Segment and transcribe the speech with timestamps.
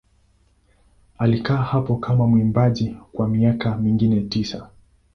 [1.17, 4.69] Alikaa hapo kama mwimbaji kwa miaka mingine tisa.